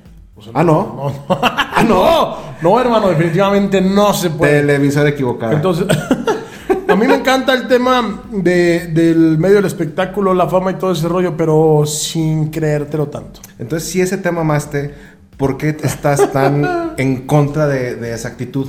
Ah, 0.55 0.63
no. 0.65 1.13
No, 1.27 1.27
ah, 1.31 1.85
no, 1.87 2.37
no, 2.63 2.81
hermano, 2.81 3.09
definitivamente 3.09 3.81
no 3.81 4.13
se 4.15 4.31
puede. 4.31 4.61
Televisor 4.61 5.07
equivocado. 5.07 5.53
Entonces, 5.53 5.87
a 6.89 6.97
mí 6.97 7.07
me 7.07 7.15
encanta 7.17 7.53
el 7.55 7.69
tema 7.69 8.23
de- 8.31 8.89
del 8.89 9.39
medio 9.39 9.57
del 9.57 9.67
espectáculo, 9.67 10.33
la 10.35 10.47
fama 10.49 10.71
y 10.73 10.75
todo 10.75 10.93
ese 10.93 11.09
rollo, 11.09 11.37
pero 11.37 11.85
sin 11.87 12.51
creértelo 12.51 13.09
tanto. 13.09 13.41
Entonces, 13.59 13.89
si 13.89 14.01
ese 14.01 14.17
tema 14.19 14.41
amaste, 14.43 14.95
¿por 15.37 15.57
qué 15.59 15.77
estás 15.83 16.33
tan 16.33 16.93
en 16.97 17.27
contra 17.27 17.67
de, 17.67 17.97
de 17.97 18.13
esa 18.15 18.29
actitud? 18.29 18.69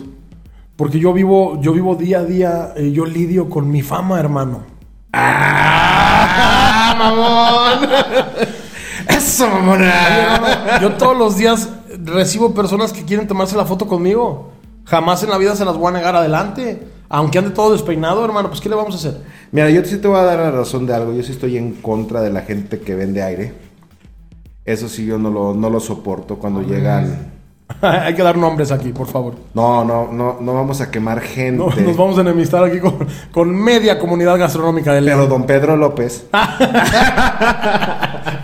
Porque 0.75 0.99
yo 0.99 1.13
vivo, 1.13 1.59
yo 1.61 1.73
vivo 1.73 1.95
día 1.95 2.19
a 2.19 2.23
día, 2.23 2.73
eh, 2.75 2.91
yo 2.91 3.05
lidio 3.05 3.49
con 3.49 3.69
mi 3.69 3.81
fama, 3.81 4.19
hermano. 4.19 4.63
¡Ah, 5.13 6.95
mamón! 6.97 7.89
¡Eso, 9.07 9.47
mamona! 9.47 10.79
Yo 10.81 10.93
todos 10.93 11.17
los 11.17 11.37
días 11.37 11.69
recibo 12.03 12.53
personas 12.53 12.93
que 12.93 13.03
quieren 13.03 13.27
tomarse 13.27 13.55
la 13.55 13.65
foto 13.65 13.87
conmigo. 13.87 14.51
Jamás 14.85 15.21
en 15.23 15.29
la 15.29 15.37
vida 15.37 15.55
se 15.55 15.65
las 15.65 15.77
voy 15.77 15.89
a 15.89 15.97
negar 15.97 16.15
adelante. 16.15 16.87
Aunque 17.09 17.37
ande 17.39 17.51
todo 17.51 17.73
despeinado, 17.73 18.23
hermano, 18.23 18.49
pues 18.49 18.61
¿qué 18.61 18.69
le 18.69 18.75
vamos 18.75 18.95
a 18.95 18.97
hacer? 18.97 19.21
Mira, 19.51 19.69
yo 19.69 19.83
sí 19.83 19.97
te 19.97 20.07
voy 20.07 20.17
a 20.17 20.23
dar 20.23 20.39
la 20.39 20.51
razón 20.51 20.85
de 20.87 20.95
algo. 20.95 21.13
Yo 21.13 21.21
sí 21.23 21.33
estoy 21.33 21.57
en 21.57 21.73
contra 21.73 22.21
de 22.21 22.31
la 22.31 22.41
gente 22.41 22.79
que 22.79 22.95
vende 22.95 23.21
aire. 23.21 23.53
Eso 24.63 24.87
sí, 24.87 25.05
yo 25.05 25.17
no 25.17 25.29
lo, 25.29 25.53
no 25.53 25.69
lo 25.69 25.79
soporto 25.79 26.37
cuando 26.37 26.61
llegan... 26.61 27.40
Hay 27.81 28.13
que 28.13 28.23
dar 28.23 28.37
nombres 28.37 28.71
aquí, 28.71 28.91
por 28.91 29.07
favor. 29.07 29.35
No, 29.53 29.83
no, 29.83 30.11
no, 30.11 30.37
no 30.39 30.53
vamos 30.53 30.81
a 30.81 30.89
quemar 30.91 31.21
gente. 31.21 31.57
No, 31.57 31.69
nos 31.87 31.97
vamos 31.97 32.17
a 32.17 32.21
enemistar 32.21 32.63
aquí 32.63 32.79
con, 32.79 33.07
con 33.31 33.55
media 33.55 33.99
comunidad 33.99 34.37
gastronómica 34.37 34.93
del 34.93 35.05
Pero 35.05 35.27
don 35.27 35.45
Pedro 35.45 35.75
López. 35.77 36.27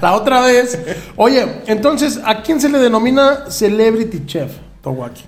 La 0.02 0.14
otra 0.14 0.42
vez. 0.42 0.80
Oye, 1.16 1.64
entonces, 1.68 2.22
¿a 2.24 2.42
quién 2.42 2.62
se 2.62 2.70
le 2.70 2.78
denomina 2.78 3.50
Celebrity 3.50 4.26
Chef, 4.26 4.52
Towaki? 4.82 5.24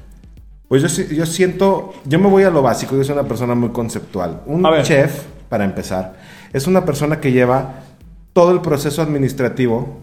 Pues 0.68 0.84
yo, 0.84 1.03
yo 1.15 1.25
siento, 1.25 1.94
yo 2.06 2.20
me 2.20 2.27
voy 2.27 2.44
a 2.44 2.51
lo 2.51 2.62
básico, 2.62 2.96
yo 2.96 3.03
soy 3.03 3.13
una 3.13 3.27
persona 3.27 3.56
muy 3.56 3.70
conceptual. 3.70 4.41
Un 4.46 4.63
chef, 4.84 5.24
para 5.50 5.65
empezar, 5.65 6.15
es 6.53 6.68
una 6.68 6.86
persona 6.86 7.20
que 7.20 7.32
lleva 7.32 7.86
todo 8.34 8.51
el 8.51 8.62
proceso 8.62 9.01
administrativo 9.01 9.98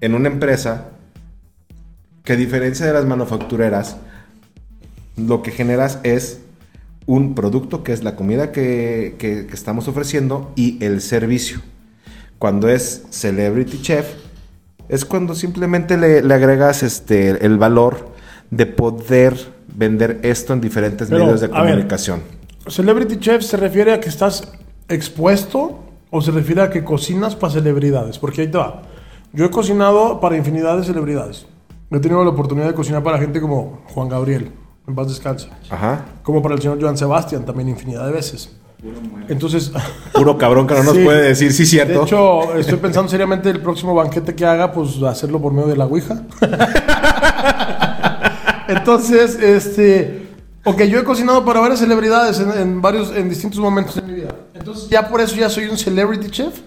en 0.00 0.14
una 0.14 0.28
empresa 0.28 0.90
que 2.28 2.34
a 2.34 2.36
diferencia 2.36 2.84
de 2.84 2.92
las 2.92 3.06
manufactureras, 3.06 3.96
lo 5.16 5.40
que 5.42 5.50
generas 5.50 5.98
es 6.02 6.40
un 7.06 7.34
producto 7.34 7.82
que 7.82 7.94
es 7.94 8.04
la 8.04 8.16
comida 8.16 8.52
que, 8.52 9.16
que- 9.18 9.46
que 9.46 9.54
estamos 9.54 9.88
ofreciendo 9.88 10.52
y 10.54 10.76
el 10.84 11.00
servicio. 11.00 11.62
Cuando 12.38 12.68
es 12.68 13.04
Celebrity 13.08 13.80
Chef, 13.80 14.06
es 14.90 15.06
cuando 15.06 15.34
simplemente 15.34 15.96
le, 15.96 16.20
le 16.22 16.34
agregas 16.34 16.82
este, 16.82 17.30
el 17.46 17.56
valor 17.56 18.10
de 18.50 18.66
poder 18.66 19.34
vender 19.74 20.20
esto 20.22 20.52
en 20.52 20.60
diferentes 20.60 21.08
Pero, 21.08 21.24
medios 21.24 21.40
de 21.40 21.46
ver. 21.46 21.56
comunicación. 21.56 22.20
¿Celebrity 22.66 23.16
Chef 23.20 23.42
se 23.42 23.56
refiere 23.56 23.94
a 23.94 24.00
que 24.00 24.10
estás 24.10 24.52
expuesto 24.90 25.82
o 26.10 26.20
se 26.20 26.30
refiere 26.30 26.60
a 26.60 26.68
que 26.68 26.84
cocinas 26.84 27.34
para 27.36 27.54
celebridades? 27.54 28.18
Porque 28.18 28.42
ahí 28.42 28.48
te 28.50 28.58
va. 28.58 28.82
Yo 29.32 29.46
he 29.46 29.50
cocinado 29.50 30.20
para 30.20 30.36
infinidad 30.36 30.76
de 30.76 30.84
celebridades. 30.84 31.46
He 31.90 31.98
tenido 32.00 32.22
la 32.22 32.30
oportunidad 32.30 32.66
de 32.66 32.74
cocinar 32.74 33.02
para 33.02 33.18
gente 33.18 33.40
como 33.40 33.80
Juan 33.94 34.08
Gabriel, 34.08 34.50
en 34.86 34.94
paz 34.94 35.08
descanse. 35.08 35.48
Ajá. 35.70 36.04
Como 36.22 36.42
para 36.42 36.54
el 36.54 36.60
señor 36.62 36.78
Joan 36.80 36.96
Sebastián, 36.98 37.44
también 37.46 37.68
infinidad 37.68 38.06
de 38.06 38.12
veces. 38.12 38.54
Entonces, 39.28 39.72
Puro 40.14 40.38
cabrón 40.38 40.66
que 40.66 40.74
no 40.74 40.82
nos 40.84 40.94
Sí. 40.94 41.04
puede 41.04 41.28
decir, 41.28 41.52
sí, 41.52 41.62
de 41.64 41.68
cierto. 41.68 42.02
hecho, 42.04 42.54
estoy 42.54 42.78
pensando 42.78 43.08
seriamente 43.10 43.50
el 43.50 43.60
próximo 43.60 43.94
banquete 43.94 44.34
que 44.34 44.46
haga, 44.46 44.72
pues 44.72 45.02
hacerlo 45.02 45.40
por 45.40 45.52
medio 45.52 45.68
de 45.68 45.76
la 45.76 45.86
Ouija. 45.86 46.22
Entonces, 48.68 49.34
este. 49.36 50.26
Ok, 50.64 50.82
yo 50.82 50.98
he 50.98 51.04
cocinado 51.04 51.44
para 51.44 51.60
varias 51.60 51.80
celebridades 51.80 52.40
en, 52.40 52.50
en 52.52 52.82
varios, 52.82 53.14
en 53.16 53.28
distintos 53.30 53.58
momentos 53.58 53.94
de 53.94 54.02
mi 54.02 54.12
vida. 54.12 54.34
Entonces, 54.54 54.88
ya 54.90 55.08
por 55.08 55.20
eso 55.20 55.34
ya 55.36 55.48
soy 55.48 55.66
un 55.68 55.78
celebrity 55.78 56.28
chef. 56.30 56.60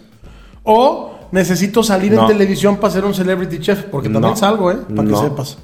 O 0.64 1.14
necesito 1.32 1.84
salir 1.84 2.12
No. 2.14 2.22
en 2.24 2.28
televisión 2.28 2.78
para 2.78 2.94
ser 2.94 3.06
un 3.06 3.14
celebrity 3.14 3.60
chef. 3.60 3.84
Porque 3.84 4.10
también 4.10 4.32
No. 4.32 4.38
salgo, 4.38 4.72
¿eh? 4.72 4.78
Para 4.96 5.08
que 5.08 5.16
sepas. 5.16 5.58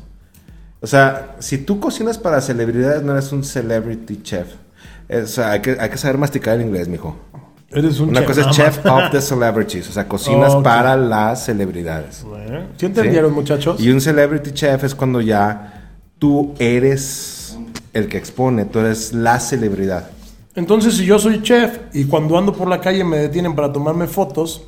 O 0.82 0.88
sea, 0.88 1.36
si 1.40 1.58
tú 1.60 1.80
cocinas 1.80 2.18
para 2.18 2.40
celebridades, 2.42 3.02
no 3.04 3.14
eres 3.14 3.32
un 3.32 3.44
celebrity 3.44 4.22
chef. 4.22 4.48
Es- 5.10 5.24
o 5.24 5.28
sea, 5.28 5.52
hay 5.52 5.62
que, 5.62 5.78
hay 5.80 5.90
que 5.90 5.98
saber 5.98 6.18
masticar 6.18 6.56
el 6.60 6.68
inglés, 6.68 6.88
mijo. 6.88 7.16
Eres 7.70 8.00
un 8.00 8.10
Una 8.10 8.20
chef. 8.22 8.28
cosa 8.30 8.42
es 8.50 8.56
chef 8.56 8.86
of 8.86 9.12
the 9.12 9.22
celebrities, 9.22 9.90
o 9.90 9.92
sea, 9.92 10.08
cocinas 10.08 10.56
para 10.58 10.96
las 10.96 11.44
celebridades. 11.46 12.24
Bueno, 12.24 12.62
¿Sí 12.78 12.86
entendieron, 12.86 13.32
¿sí? 13.32 13.36
muchachos? 13.36 13.82
Y 13.82 13.90
un 13.90 14.00
celebrity 14.00 14.52
chef 14.52 14.84
es 14.86 14.96
cuando 14.96 15.20
ya 15.20 15.92
tú 16.20 16.54
eres 16.60 17.58
el 17.94 18.08
que 18.08 18.18
expone, 18.18 18.66
tú 18.66 18.80
eres 18.80 19.12
la 19.14 19.40
celebridad. 19.40 20.10
Entonces, 20.56 20.96
si 20.96 21.06
yo 21.06 21.20
soy 21.20 21.42
chef 21.42 21.78
y 21.94 22.06
cuando 22.06 22.38
ando 22.38 22.54
por 22.54 22.68
la 22.70 22.80
calle 22.80 23.04
me 23.04 23.18
detienen 23.18 23.54
para 23.56 23.72
tomarme 23.74 24.08
fotos, 24.08 24.64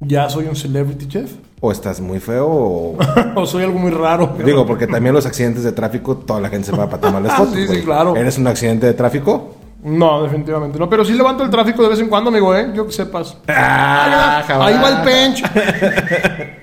¿ya 0.00 0.28
soy 0.28 0.46
un 0.46 0.56
celebrity 0.56 1.06
chef? 1.08 1.32
O 1.60 1.70
estás 1.72 2.00
muy 2.00 2.20
feo 2.20 2.46
o... 2.48 2.98
¿O 3.36 3.46
soy 3.46 3.62
algo 3.64 3.78
muy 3.78 3.90
raro? 3.90 4.34
Digo, 4.44 4.64
porque 4.66 4.86
también 4.86 5.14
los 5.14 5.26
accidentes 5.26 5.62
de 5.62 5.72
tráfico, 5.72 6.16
toda 6.16 6.40
la 6.40 6.48
gente 6.48 6.70
se 6.70 6.76
va 6.76 6.88
para 6.88 7.00
tomarles 7.02 7.32
Ah, 7.34 7.36
fotos. 7.36 7.54
sí, 7.54 7.60
sí, 7.62 7.66
güey. 7.66 7.82
claro. 7.84 8.16
¿Eres 8.16 8.38
un 8.38 8.46
accidente 8.46 8.86
de 8.86 8.94
tráfico? 8.94 9.56
No, 9.82 10.22
definitivamente 10.22 10.78
no. 10.78 10.88
Pero 10.90 11.04
sí 11.04 11.12
levanto 11.14 11.42
el 11.42 11.50
tráfico 11.50 11.82
de 11.82 11.88
vez 11.90 12.00
en 12.00 12.08
cuando, 12.08 12.28
amigo, 12.30 12.54
¿eh? 12.54 12.70
Yo 12.74 12.86
que 12.86 12.92
sepas. 12.92 13.36
Ah, 13.48 14.42
Ahí 14.60 14.74
va 14.82 14.88
el 14.90 15.02
pench. 15.02 15.42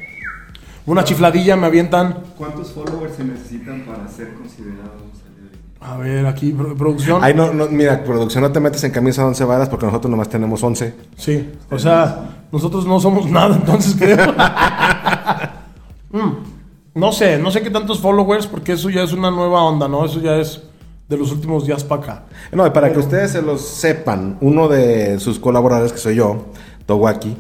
Una 0.86 1.04
chifladilla 1.04 1.56
me 1.58 1.68
avientan. 1.68 2.24
¿Cuántos 2.38 2.72
followers 2.72 3.16
se 3.16 3.24
necesitan 3.24 3.82
para 3.82 4.08
ser 4.08 4.34
considerado 4.36 4.94
un 5.04 5.12
celebrity? 5.12 5.27
A 5.80 5.98
ver, 5.98 6.26
aquí, 6.26 6.52
pro- 6.52 6.76
producción. 6.76 7.24
Ay, 7.24 7.34
no, 7.34 7.54
no, 7.54 7.68
mira, 7.68 8.04
producción, 8.04 8.44
no 8.44 8.52
te 8.52 8.60
metes 8.60 8.84
en 8.84 8.92
camisa 8.92 9.22
de 9.22 9.28
11 9.30 9.44
varas 9.46 9.70
porque 9.70 9.86
nosotros 9.86 10.10
nomás 10.10 10.28
tenemos 10.30 10.64
11. 10.64 10.94
Sí, 11.18 11.50
o 11.70 11.78
sea, 11.78 12.46
nosotros 12.52 12.86
no 12.86 13.00
somos 13.00 13.26
nada, 13.32 13.56
entonces 13.56 13.96
creo. 13.98 14.34
Mm, 16.12 16.32
no 16.96 17.12
sé, 17.12 17.38
no 17.38 17.52
sé 17.52 17.62
qué 17.62 17.70
tantos 17.70 18.00
followers, 18.00 18.48
porque 18.48 18.74
eso 18.74 18.90
ya 18.90 19.04
es 19.04 19.14
una 19.14 19.30
nueva 19.30 19.62
onda, 19.64 19.88
¿no? 19.88 20.06
Eso 20.06 20.20
ya 20.20 20.36
es 20.38 20.62
de 21.08 21.18
los 21.18 21.32
últimos 21.32 21.66
días 21.66 21.84
para 21.84 22.02
acá. 22.02 22.24
No, 22.52 22.66
y 22.66 22.70
para 22.72 22.92
que 22.92 23.00
ustedes 23.00 23.32
se 23.32 23.42
los 23.42 23.62
sepan, 23.62 24.38
uno 24.42 24.68
de 24.68 25.20
sus 25.20 25.40
colaboradores, 25.40 25.92
que 25.94 26.00
soy 26.00 26.16
yo, 26.16 26.46
Towaki, 26.86 27.38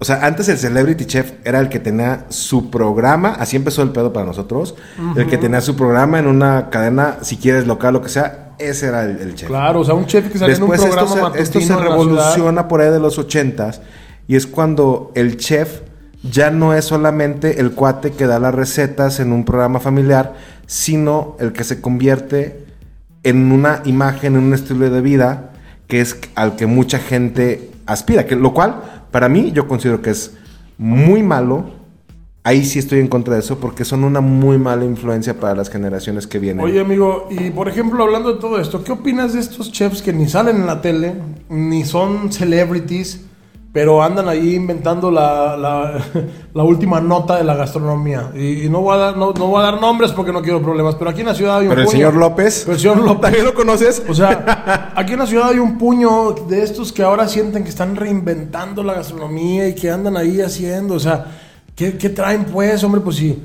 o 0.00 0.04
sea, 0.04 0.24
antes 0.24 0.48
el 0.48 0.58
Celebrity 0.58 1.06
Chef 1.06 1.32
era 1.44 1.58
el 1.58 1.68
que 1.68 1.80
tenía 1.80 2.26
su 2.28 2.70
programa, 2.70 3.30
así 3.30 3.56
empezó 3.56 3.82
el 3.82 3.90
pedo 3.90 4.12
para 4.12 4.26
nosotros, 4.26 4.76
el 5.16 5.26
que 5.26 5.38
tenía 5.38 5.60
su 5.60 5.74
programa 5.74 6.20
en 6.20 6.28
una 6.28 6.70
cadena, 6.70 7.18
si 7.22 7.36
quieres 7.36 7.66
local, 7.66 7.94
lo 7.94 8.02
que 8.02 8.08
sea, 8.08 8.54
ese 8.58 8.86
era 8.86 9.04
el, 9.04 9.18
el 9.18 9.34
chef. 9.34 9.48
Claro, 9.48 9.80
o 9.80 9.84
sea, 9.84 9.94
un 9.94 10.06
chef 10.06 10.30
que 10.30 10.38
Después 10.38 10.58
en 10.58 10.64
un 10.64 10.74
esto 10.74 11.06
programa 11.06 11.32
se, 11.36 11.42
esto 11.42 11.60
se 11.60 11.68
la 11.68 11.76
ciudad. 11.78 11.90
revoluciona 11.90 12.68
por 12.68 12.80
ahí 12.80 12.90
de 12.90 13.00
los 13.00 13.18
ochentas 13.18 13.80
y 14.28 14.36
es 14.36 14.46
cuando 14.46 15.10
el 15.14 15.36
chef 15.36 15.80
ya 16.22 16.50
no 16.50 16.74
es 16.74 16.84
solamente 16.84 17.60
el 17.60 17.72
cuate 17.72 18.12
que 18.12 18.26
da 18.26 18.38
las 18.38 18.54
recetas 18.54 19.20
en 19.20 19.32
un 19.32 19.44
programa 19.44 19.80
familiar, 19.80 20.34
sino 20.66 21.36
el 21.40 21.52
que 21.52 21.64
se 21.64 21.80
convierte 21.80 22.66
en 23.22 23.50
una 23.52 23.82
imagen, 23.84 24.36
en 24.36 24.42
un 24.42 24.54
estilo 24.54 24.90
de 24.90 25.00
vida 25.00 25.50
que 25.86 26.00
es 26.00 26.18
al 26.34 26.56
que 26.56 26.66
mucha 26.66 26.98
gente 26.98 27.70
aspira, 27.86 28.26
que 28.26 28.36
lo 28.36 28.52
cual 28.52 28.97
para 29.10 29.28
mí 29.28 29.52
yo 29.52 29.66
considero 29.68 30.02
que 30.02 30.10
es 30.10 30.36
muy 30.76 31.22
malo. 31.22 31.76
Ahí 32.44 32.64
sí 32.64 32.78
estoy 32.78 33.00
en 33.00 33.08
contra 33.08 33.34
de 33.34 33.40
eso 33.40 33.58
porque 33.58 33.84
son 33.84 34.04
una 34.04 34.20
muy 34.20 34.58
mala 34.58 34.84
influencia 34.84 35.38
para 35.38 35.54
las 35.54 35.68
generaciones 35.68 36.26
que 36.26 36.38
vienen. 36.38 36.64
Oye, 36.64 36.80
amigo, 36.80 37.28
y 37.30 37.50
por 37.50 37.68
ejemplo, 37.68 38.02
hablando 38.04 38.32
de 38.32 38.40
todo 38.40 38.58
esto, 38.58 38.82
¿qué 38.84 38.92
opinas 38.92 39.34
de 39.34 39.40
estos 39.40 39.70
chefs 39.70 40.00
que 40.00 40.12
ni 40.12 40.28
salen 40.28 40.56
en 40.56 40.66
la 40.66 40.80
tele, 40.80 41.14
ni 41.50 41.84
son 41.84 42.32
celebrities, 42.32 43.27
pero 43.72 44.02
andan 44.02 44.28
ahí 44.28 44.54
inventando 44.54 45.10
la, 45.10 45.56
la- 45.56 45.98
la 46.54 46.62
última 46.62 47.00
nota 47.00 47.36
de 47.36 47.44
la 47.44 47.54
gastronomía? 47.54 48.30
Y, 48.34 48.64
y 48.64 48.68
no, 48.68 48.80
voy 48.80 48.94
a 48.94 48.98
dar, 48.98 49.16
no, 49.16 49.32
no 49.32 49.46
voy 49.48 49.60
a 49.60 49.70
dar 49.70 49.80
nombres 49.80 50.12
porque 50.12 50.32
no 50.32 50.40
quiero 50.42 50.62
problemas, 50.62 50.94
pero 50.96 51.10
aquí 51.10 51.20
en 51.20 51.26
la 51.26 51.34
ciudad 51.34 51.58
hay 51.58 51.64
un 51.64 51.68
Pero 51.70 51.82
el 51.82 51.86
puño- 51.86 51.92
señor 51.92 52.14
López, 52.14 52.62
Pero 52.64 52.74
el 52.74 52.80
señor 52.80 52.98
López. 52.98 53.20
¿también 53.20 53.44
lo 53.44 53.54
conoces? 53.54 54.02
O 54.08 54.14
sea, 54.14 54.92
aquí 54.96 55.12
en 55.12 55.18
la 55.18 55.26
ciudad 55.26 55.50
hay 55.50 55.58
un 55.58 55.76
puño 55.78 56.32
de 56.48 56.62
estos 56.62 56.92
que 56.92 57.02
ahora 57.02 57.28
sienten 57.28 57.62
que 57.62 57.68
están 57.70 57.94
reinventando 57.96 58.82
la 58.82 58.94
gastronomía 58.94 59.68
y 59.68 59.74
que 59.74 59.90
andan 59.90 60.16
ahí 60.16 60.40
haciendo. 60.40 60.94
O 60.94 61.00
sea, 61.00 61.26
¿qué, 61.76 61.96
qué 61.98 62.08
traen 62.08 62.44
pues, 62.46 62.82
hombre? 62.84 63.00
Pues 63.02 63.16
sí. 63.16 63.42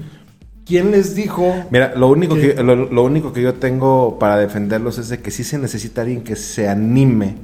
¿Quién 0.65 0.92
les 0.92 1.13
dijo? 1.13 1.53
Mira, 1.72 1.92
lo 1.98 2.08
único, 2.08 2.36
que- 2.36 2.56
que, 2.56 2.63
lo, 2.63 2.75
lo 2.77 3.03
único 3.03 3.34
que 3.34 3.42
yo 3.42 3.56
tengo 3.56 4.18
para 4.18 4.38
defenderlos 4.38 4.98
es 4.98 5.10
de 5.10 5.20
que 5.20 5.30
sí 5.30 5.44
se 5.44 5.58
necesita 5.58 6.01
alguien 6.01 6.24
que 6.24 6.38
se 6.38 6.70
anime 6.70 7.36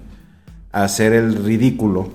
a 0.72 0.86
hacer 0.86 1.12
el 1.12 1.36
ridículo 1.44 2.08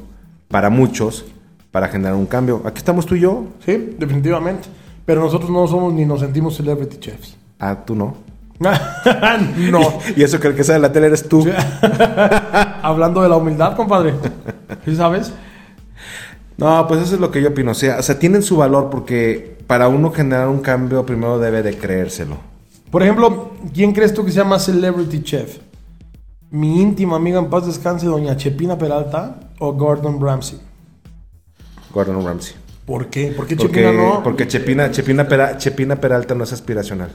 para 0.54 0.70
muchos 0.70 1.25
para 1.73 1.88
generar 1.88 2.14
un 2.14 2.26
cambio. 2.26 2.62
Aquí 2.64 2.78
estamos 2.78 3.06
tú 3.06 3.16
y 3.16 3.20
yo. 3.23 3.46
Sí, 3.66 3.96
definitivamente. 3.99 4.68
Pero 5.04 5.20
nosotros 5.20 5.50
no 5.50 5.66
somos 5.66 5.92
ni 5.92 6.04
nos 6.04 6.20
sentimos 6.20 6.54
celebrity 6.54 6.96
chefs. 6.99 7.37
Ah, 7.58 7.84
tú 7.84 7.96
no. 7.96 8.18
no. 8.61 9.99
Y 10.16 10.23
eso 10.23 10.38
que 10.38 10.46
el 10.46 10.54
que 10.54 10.62
sale 10.62 10.75
de 10.75 10.82
la 10.82 10.92
tele 10.92 11.08
eres 11.08 11.28
tú. 11.28 11.44
Hablando 12.82 13.20
de 13.20 13.28
la 13.28 13.37
humildad, 13.37 13.75
compadre. 13.75 14.14
¿Sí 14.84 14.94
sabes? 14.94 15.32
No, 16.56 16.87
pues 16.87 17.02
eso 17.02 17.16
es 17.16 17.20
lo 17.20 17.32
que 17.32 17.42
yo 17.42 17.49
opino. 17.49 17.73
O 17.73 17.75
sea, 17.75 17.99
o 17.99 18.02
sea, 18.04 18.20
tienen 18.20 18.44
su 18.44 18.56
valor 18.56 18.90
porque 18.90 19.58
para 19.66 19.88
uno 19.88 20.12
generar 20.12 20.46
un 20.46 20.61
cambio 20.61 21.04
primero 21.04 21.40
debe 21.40 21.64
de 21.64 21.76
creérselo. 21.76 22.37
Por 22.92 23.02
ejemplo, 23.02 23.54
¿quién 23.75 23.90
crees 23.90 24.14
tú 24.14 24.25
que 24.25 24.30
se 24.30 24.37
llama 24.37 24.61
celebrity 24.61 25.20
chef? 25.20 25.58
¿Mi 26.54 26.80
íntima 26.80 27.16
amiga 27.16 27.40
en 27.40 27.50
paz 27.50 27.66
descanse, 27.66 28.06
doña 28.06 28.37
Chepina 28.37 28.78
Peralta 28.78 29.40
o 29.58 29.73
Gordon 29.73 30.20
Ramsay? 30.20 30.61
Gordon 31.92 32.25
Ramsay. 32.25 32.54
¿Por 32.87 33.08
qué? 33.08 33.32
¿Por 33.37 33.46
qué 33.49 33.56
Porque, 33.56 33.80
Chepina 33.82 33.92
no? 33.92 34.23
porque 34.23 34.46
Chepina, 34.46 34.88
Chepina, 34.92 35.26
Pera- 35.26 35.56
Chepina 35.58 35.96
Peralta 35.96 36.37
no 36.37 36.44
es 36.44 36.52
aspiracional. 36.52 37.11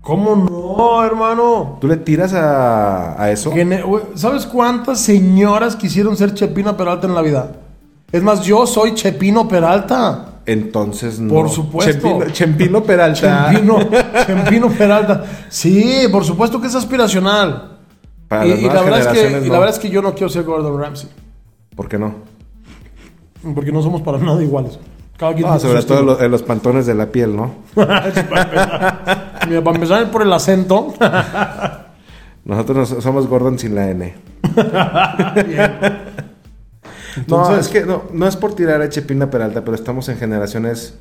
¿Cómo 0.00 0.36
no, 0.36 1.04
hermano? 1.04 1.78
¿Tú 1.80 1.88
le 1.88 1.96
tiras 1.96 2.32
a, 2.32 3.20
a 3.20 3.32
eso? 3.32 3.50
Gene- 3.50 3.82
¿Sabes 4.14 4.46
cuántas 4.46 5.00
señoras 5.00 5.74
quisieron 5.74 6.16
ser 6.16 6.32
Chepina 6.32 6.76
Peralta 6.76 7.08
en 7.08 7.16
la 7.16 7.22
vida? 7.22 7.52
Es 8.12 8.22
más, 8.22 8.42
yo 8.42 8.64
soy 8.64 8.94
Chepino 8.94 9.48
Peralta. 9.48 10.26
Entonces 10.46 11.18
no. 11.18 11.34
Por 11.34 11.50
supuesto. 11.50 11.92
Chempino, 11.92 12.30
Chempino 12.32 12.82
Peralta. 12.84 13.50
Chempino, 13.52 13.78
Chempino 14.26 14.68
Peralta. 14.68 15.24
Sí, 15.48 16.02
por 16.12 16.24
supuesto 16.24 16.60
que 16.60 16.68
es 16.68 16.74
aspiracional. 16.76 17.69
Para 18.30 18.46
y, 18.46 18.50
las 18.50 18.58
y 18.60 18.62
la 18.66 18.82
verdad 18.82 19.00
es 19.00 19.06
que, 19.08 19.14
generaciones, 19.14 19.44
y 19.44 19.48
la 19.48 19.54
no. 19.54 19.60
verdad 19.60 19.74
es 19.76 19.80
que 19.82 19.90
yo 19.90 20.02
no 20.02 20.12
quiero 20.14 20.28
ser 20.28 20.44
Gordon 20.44 20.80
Ramsay. 20.80 21.10
¿Por 21.74 21.88
qué 21.88 21.98
no? 21.98 22.14
Porque 23.54 23.72
no 23.72 23.82
somos 23.82 24.02
para 24.02 24.18
nada 24.18 24.40
iguales. 24.42 24.78
Cada 25.18 25.32
quien 25.34 25.46
No, 25.48 25.56
tiene 25.56 25.60
su 25.60 25.66
sobre 25.66 25.82
todo 25.82 25.98
estilo. 25.98 26.14
lo- 26.18 26.22
en 26.24 26.30
los 26.30 26.42
pantones 26.44 26.86
de 26.86 26.94
la 26.94 27.06
piel, 27.10 27.34
¿no? 27.34 27.54
Para 27.74 28.12
empezar 29.74 30.10
por 30.12 30.22
el 30.22 30.32
acento. 30.32 30.94
Nosotros 32.44 32.90
nos- 32.92 33.02
somos 33.02 33.26
Gordon 33.26 33.58
sin 33.58 33.74
la 33.74 33.90
N. 33.90 34.14
no, 37.26 37.56
es 37.56 37.68
que 37.68 37.84
no, 37.84 38.04
no 38.12 38.26
es 38.26 38.36
por 38.36 38.54
tirar 38.54 38.80
a 38.82 38.88
Chepina 38.88 39.28
Peralta, 39.30 39.62
pero 39.64 39.74
estamos 39.74 40.08
en 40.08 40.16
generaciones 40.18 40.98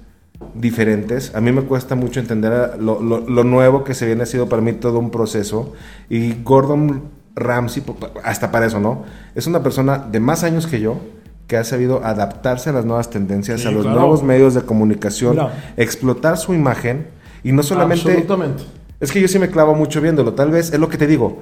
diferentes. 0.53 1.33
A 1.35 1.41
mí 1.41 1.51
me 1.51 1.61
cuesta 1.61 1.95
mucho 1.95 2.19
entender 2.19 2.77
lo, 2.79 3.01
lo- 3.01 3.19
lo 3.21 3.43
nuevo 3.43 3.83
que 3.83 3.93
se 3.93 4.05
viene 4.05 4.23
ha 4.23 4.25
sido 4.25 4.49
para 4.49 4.61
mí 4.61 4.73
todo 4.73 4.99
un 4.99 5.11
proceso. 5.11 5.73
Y 6.09 6.41
Gordon 6.43 7.03
Ramsay, 7.39 7.81
po- 7.83 7.97
hasta 8.23 8.51
para 8.51 8.65
eso, 8.67 8.79
¿no? 8.79 9.03
Es 9.35 9.47
una 9.47 9.63
persona 9.63 9.97
de 9.97 10.19
más 10.19 10.43
años 10.43 10.67
que 10.67 10.79
yo 10.79 10.99
que 11.47 11.57
ha 11.57 11.63
sabido 11.63 12.05
adaptarse 12.05 12.69
a 12.69 12.73
las 12.73 12.85
nuevas 12.85 13.09
tendencias, 13.09 13.61
Sí, 13.61 13.67
a 13.67 13.71
los 13.71 13.81
claro. 13.83 13.99
nuevos 13.99 14.21
medios 14.21 14.53
de 14.53 14.61
comunicación, 14.61 15.31
Mira. 15.31 15.73
explotar 15.77 16.37
su 16.37 16.53
imagen 16.53 17.07
y 17.43 17.51
no 17.51 17.63
solamente... 17.63 18.03
Absolutamente. 18.11 18.63
Es 18.99 19.11
que 19.11 19.19
yo 19.19 19.27
sí 19.27 19.39
me 19.39 19.49
clavo 19.49 19.73
mucho 19.73 19.99
viéndolo. 19.99 20.33
Tal 20.33 20.51
vez, 20.51 20.71
es 20.71 20.79
lo 20.79 20.89
que 20.89 20.97
te 20.99 21.07
digo. 21.07 21.41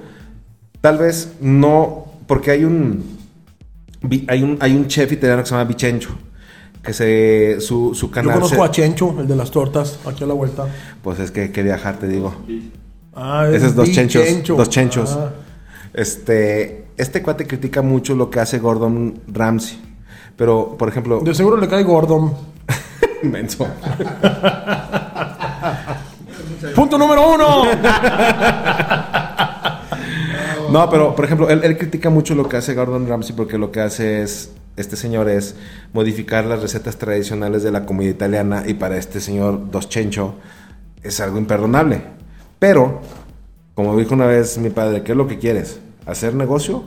Tal 0.79 0.97
vez 0.99 1.33
no, 1.41 2.05
porque 2.27 2.51
hay 2.51 2.63
un, 2.63 3.03
hay 4.29 4.43
un, 4.43 4.57
hay 4.61 4.75
un 4.77 4.87
chef 4.87 5.11
italiano 5.11 5.41
que 5.41 5.49
se 5.49 5.55
llama 5.55 5.65
Vichencho, 5.65 6.11
que 6.83 6.93
se, 6.93 7.57
su, 7.59 7.93
su 7.93 8.05
Yo 8.07 8.11
canal... 8.11 8.35
conozco 8.35 8.55
se- 8.57 8.61
a 8.61 8.71
Chencho, 8.71 9.15
el 9.19 9.27
de 9.27 9.35
las 9.35 9.51
tortas, 9.51 9.99
aquí 10.05 10.23
a 10.23 10.27
la 10.27 10.35
vuelta. 10.35 10.67
pues 11.01 11.19
es 11.19 11.31
que 11.31 11.41
hay 11.41 11.49
que 11.49 11.63
viajar, 11.63 11.97
te 11.97 12.07
digo. 12.07 12.33
Ah, 13.13 13.47
Esos 13.51 13.75
dos 13.75 13.87
Big 13.87 13.95
chenchos, 13.95 14.23
Chencho. 14.25 14.55
dos 14.55 14.69
chenchos. 14.69 15.17
Ah. 15.19 15.31
Este, 15.93 16.85
este 16.97 17.21
cuate 17.21 17.47
critica 17.47 17.81
mucho 17.81 18.15
lo 18.15 18.29
que 18.29 18.39
hace 18.39 18.59
Gordon 18.59 19.21
Ramsay. 19.27 19.79
Pero, 20.35 20.75
por 20.77 20.89
ejemplo... 20.89 21.21
De 21.21 21.33
seguro 21.33 21.57
le 21.57 21.67
cae 21.67 21.83
Gordon. 21.83 22.33
Menso. 23.23 23.67
Punto 26.75 26.97
número 26.97 27.33
uno. 27.33 27.65
No, 30.69 30.89
pero 30.89 31.15
por 31.15 31.25
ejemplo, 31.25 31.49
él, 31.49 31.61
él 31.63 31.77
critica 31.77 32.09
mucho 32.09 32.35
lo 32.35 32.47
que 32.47 32.57
hace 32.57 32.73
Gordon 32.73 33.07
Ramsay 33.07 33.35
porque 33.35 33.57
lo 33.57 33.71
que 33.71 33.79
hace 33.79 34.21
es, 34.21 34.51
este 34.75 34.97
señor 34.97 35.29
es 35.29 35.55
modificar 35.93 36.45
las 36.45 36.61
recetas 36.61 36.97
tradicionales 36.97 37.63
de 37.63 37.71
la 37.71 37.85
comida 37.85 38.09
italiana 38.09 38.63
y 38.67 38.73
para 38.73 38.97
este 38.97 39.21
señor 39.21 39.71
Dos 39.71 39.87
Chencho 39.87 40.35
es 41.03 41.19
algo 41.19 41.37
imperdonable. 41.37 42.01
Pero, 42.59 43.01
como 43.77 43.95
dijo 43.95 44.15
una 44.15 44.25
vez 44.25 44.57
mi 44.57 44.71
padre, 44.71 45.03
¿qué 45.03 45.11
es 45.11 45.17
lo 45.17 45.27
que 45.27 45.37
quieres? 45.37 45.79
¿Hacer 46.07 46.33
negocio 46.33 46.83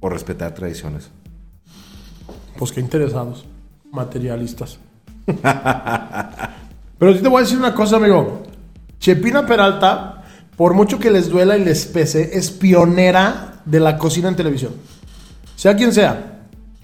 o 0.00 0.10
respetar 0.10 0.52
tradiciones? 0.52 1.08
Pues 2.58 2.70
qué 2.70 2.80
interesados. 2.80 3.46
Materialistas. 3.90 4.78
Pero 6.98 7.14
sí 7.14 7.22
te 7.22 7.28
voy 7.28 7.38
a 7.38 7.44
decir 7.44 7.56
una 7.56 7.74
cosa, 7.74 7.96
amigo. 7.96 8.42
Chepina 9.00 9.46
Peralta, 9.46 10.22
por 10.54 10.74
mucho 10.74 10.98
que 10.98 11.10
les 11.10 11.30
duela 11.30 11.56
y 11.56 11.64
les 11.64 11.86
pese, 11.86 12.36
es 12.36 12.50
pionera 12.50 13.62
de 13.64 13.80
la 13.80 13.96
cocina 13.96 14.28
en 14.28 14.36
televisión. 14.36 14.72
sea 15.56 15.76
quien 15.76 15.94
sea, 15.94 16.40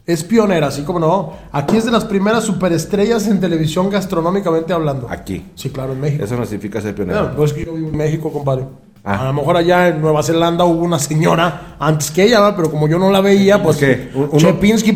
es 0.07 0.25
pionera, 0.25 0.69
así 0.69 0.85
como 0.85 0.99
no. 0.99 1.35
Aquí 1.53 1.77
es 1.77 1.85
de 1.85 1.91
las 1.91 2.07
primeras 2.07 2.45
superestrellas 2.45 3.27
en 3.27 3.41
televisión 3.41 3.91
gastronómicamente 3.91 4.73
hablando. 4.73 5.07
Aquí. 5.11 5.45
Sí, 5.55 5.69
claro, 5.69 5.93
en 5.93 6.01
México. 6.01 6.25
Eso 6.25 6.35
no 6.35 6.47
significa 6.47 6.81
ser 6.81 6.93
No, 6.93 6.97
pionero. 7.05 7.37
pues 7.37 7.51
es 7.51 7.59
que 7.59 7.67
yo 7.67 7.75
vivo 7.75 7.89
en 7.91 7.97
México, 7.99 8.33
compadre. 8.33 8.65
Ah. 9.07 9.21
A 9.21 9.25
lo 9.27 9.33
mejor 9.35 9.59
allá 9.59 9.89
en 9.89 10.01
Nueva 10.01 10.23
Zelanda 10.23 10.65
hubo 10.65 10.83
una 10.83 10.99
señora 10.99 11.77
antes 11.79 12.11
que 12.11 12.25
ella, 12.25 12.41
¿va? 12.41 12.57
pero 12.57 12.71
como 12.71 12.89
yo 12.89 12.99
no 12.99 13.11
la 13.11 13.21
veía, 13.21 13.63
pues. 13.63 13.77
Un- 14.15 14.31
uno- 14.33 14.39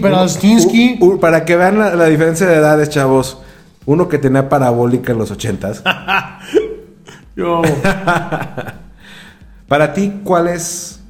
Peralstinsky. 0.01 0.99
Para 1.21 1.45
que 1.45 1.57
vean 1.57 1.79
la, 1.79 1.95
la 1.95 2.07
diferencia 2.07 2.47
de 2.47 2.57
edades, 2.57 2.89
chavos. 2.89 3.43
Uno 3.85 4.09
que 4.09 4.17
tenía 4.19 4.49
parabólica 4.49 5.13
en 5.13 5.19
los 5.19 5.31
ochentas. 5.31 5.83
Yo, 7.37 7.63
Para 9.69 9.93
ti, 9.93 10.21
¿cuál 10.25 10.49
es 10.49 11.01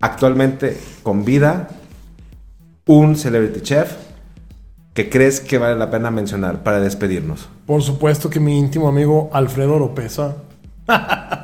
actualmente 0.00 0.78
con 1.02 1.24
vida 1.24 1.68
un 2.86 3.16
celebrity 3.16 3.60
chef 3.60 3.92
que 4.94 5.10
crees 5.10 5.40
que 5.40 5.58
vale 5.58 5.76
la 5.76 5.90
pena 5.90 6.10
mencionar 6.10 6.62
para 6.62 6.80
despedirnos? 6.80 7.48
por 7.66 7.82
supuesto 7.82 8.30
que 8.30 8.40
mi 8.40 8.58
íntimo 8.58 8.88
amigo 8.88 9.30
Alfredo 9.32 9.74
Oropesa. 9.74 10.36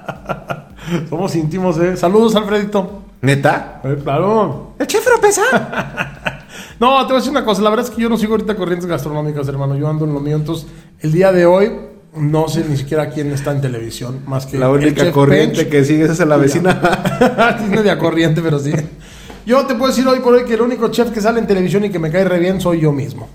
Somos 1.08 1.34
íntimos, 1.36 1.78
¿eh? 1.78 1.96
Saludos, 1.96 2.34
Alfredito. 2.36 3.02
¿Neta? 3.20 3.80
Eh, 3.84 3.98
claro. 4.02 4.74
¿El 4.78 4.86
chef 4.86 5.06
Oropesa? 5.06 5.42
No, 6.80 6.96
te 7.00 7.06
voy 7.06 7.14
a 7.14 7.16
decir 7.16 7.32
una 7.32 7.44
cosa. 7.44 7.60
La 7.62 7.70
verdad 7.70 7.86
es 7.86 7.90
que 7.90 8.00
yo 8.00 8.08
no 8.08 8.16
sigo 8.16 8.34
ahorita 8.34 8.54
corrientes 8.54 8.88
gastronómicas, 8.88 9.48
hermano. 9.48 9.76
Yo 9.76 9.88
ando 9.88 10.04
en 10.04 10.14
lo 10.14 10.20
mío. 10.20 10.36
Entonces, 10.36 10.68
el 11.00 11.10
día 11.10 11.32
de 11.32 11.44
hoy, 11.44 11.72
no 12.14 12.46
sé 12.48 12.64
ni 12.68 12.76
siquiera 12.76 13.10
quién 13.10 13.32
está 13.32 13.50
en 13.50 13.60
televisión. 13.60 14.20
Más 14.26 14.46
que 14.46 14.58
La 14.58 14.70
única 14.70 15.10
corriente 15.10 15.62
Pench. 15.62 15.70
que 15.70 15.84
sigues 15.84 16.10
es 16.10 16.20
a 16.20 16.24
la 16.24 16.36
vecina. 16.36 16.80
es 17.60 17.68
media 17.68 17.98
corriente, 17.98 18.40
pero 18.42 18.60
sí. 18.60 18.72
Yo 19.44 19.66
te 19.66 19.74
puedo 19.74 19.88
decir 19.88 20.06
hoy 20.06 20.20
por 20.20 20.34
hoy 20.34 20.44
que 20.44 20.54
el 20.54 20.60
único 20.60 20.88
chef 20.88 21.10
que 21.10 21.20
sale 21.20 21.40
en 21.40 21.48
televisión 21.48 21.84
y 21.84 21.90
que 21.90 21.98
me 21.98 22.12
cae 22.12 22.24
re 22.24 22.38
bien 22.38 22.60
soy 22.60 22.80
yo 22.80 22.92
mismo. 22.92 23.28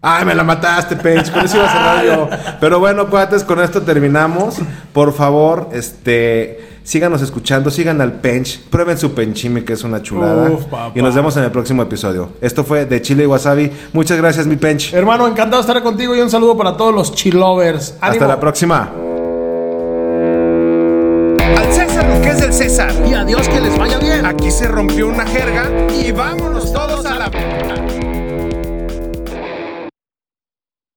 Ay, 0.00 0.24
me 0.24 0.34
la 0.34 0.44
mataste, 0.44 0.94
Pench. 0.96 1.32
Con 1.32 1.44
eso 1.44 1.56
iba 1.56 1.66
a 1.66 1.72
cerrar 1.72 2.04
yo. 2.04 2.28
Pero 2.60 2.78
bueno, 2.78 3.08
cuates, 3.08 3.42
con 3.42 3.60
esto 3.60 3.82
terminamos. 3.82 4.56
Por 4.92 5.12
favor, 5.12 5.70
este. 5.72 6.66
Síganos 6.84 7.20
escuchando, 7.20 7.70
sigan 7.70 8.00
al 8.00 8.12
Pench, 8.12 8.60
prueben 8.70 8.96
su 8.96 9.12
penchime 9.12 9.62
que 9.62 9.74
es 9.74 9.84
una 9.84 10.00
chulada. 10.00 10.50
Uf, 10.50 10.64
papá. 10.64 10.92
y 10.94 11.02
nos 11.02 11.14
vemos 11.14 11.36
en 11.36 11.44
el 11.44 11.50
próximo 11.50 11.82
episodio. 11.82 12.30
Esto 12.40 12.64
fue 12.64 12.86
de 12.86 13.02
Chile 13.02 13.24
y 13.24 13.26
Wasabi. 13.26 13.70
Muchas 13.92 14.16
gracias, 14.16 14.46
mi 14.46 14.56
Pench. 14.56 14.94
Hermano, 14.94 15.26
encantado 15.26 15.62
de 15.62 15.68
estar 15.68 15.82
contigo 15.82 16.16
y 16.16 16.20
un 16.20 16.30
saludo 16.30 16.56
para 16.56 16.76
todos 16.78 16.94
los 16.94 17.12
chilovers. 17.14 17.90
Hasta 18.00 18.06
¡Ánimo! 18.06 18.26
la 18.28 18.40
próxima. 18.40 18.90
Al 21.58 21.72
César 21.72 22.06
lo 22.08 22.22
que 22.22 22.30
es 22.30 22.40
del 22.40 22.52
César. 22.54 22.92
Y 23.06 23.12
adiós, 23.12 23.46
que 23.48 23.60
les 23.60 23.76
vaya 23.76 23.98
bien. 23.98 24.24
Aquí 24.24 24.50
se 24.50 24.66
rompió 24.68 25.08
una 25.08 25.26
jerga 25.26 25.68
y 25.92 26.10
vámonos 26.12 26.72
todos 26.72 27.04
a 27.04 27.16
la... 27.16 27.30